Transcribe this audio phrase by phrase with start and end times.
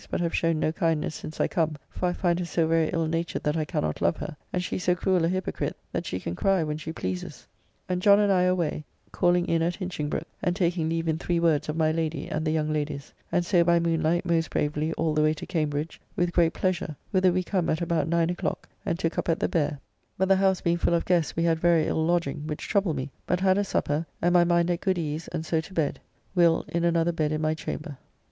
[0.09, 3.05] but have shown no kindness since I come, for I find her so very ill
[3.05, 6.35] natured that I cannot love her, and she so cruel a hypocrite that she can
[6.35, 7.45] cry when she pleases,
[7.87, 11.69] and John and I away, calling in at Hinchingbroke, and taking leave in three words
[11.69, 15.21] of my Lady, and the young ladies; and so by moonlight most bravely all the
[15.21, 19.19] way to Cambridge, with great pleasure, whither we come at about nine o'clock, and took
[19.19, 19.79] up at the Bear,
[20.17, 23.11] but the house being full of guests we had very ill lodging, which troubled me,
[23.27, 25.99] but had a supper, and my mind at good ease, and so to bed.
[26.33, 27.99] Will in another bed in my chamber.